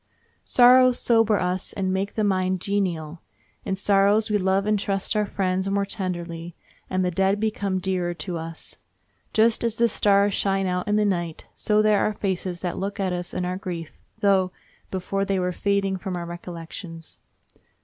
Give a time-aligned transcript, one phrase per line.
[0.43, 3.21] Sorrows sober us and make the mind genial.
[3.63, 6.55] In sorrows we love and trust our friends more tenderly,
[6.89, 8.77] and the dead become dearer to us.
[9.31, 12.99] Just as the stars shine out in the night, so there are faces that look
[12.99, 13.91] at us in our grief,
[14.21, 14.51] though
[14.89, 17.19] before they were fading from our recollections.